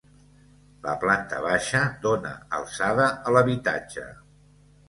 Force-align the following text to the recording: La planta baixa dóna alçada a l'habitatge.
La 0.85 0.93
planta 1.03 1.41
baixa 1.43 1.83
dóna 2.07 2.31
alçada 2.61 3.07
a 3.29 3.35
l'habitatge. 3.37 4.09